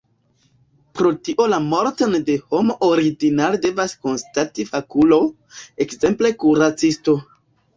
[0.99, 5.21] Pro tio la morton de homo ordinare devas konstati fakulo,
[5.87, 7.17] ekzemple kuracisto.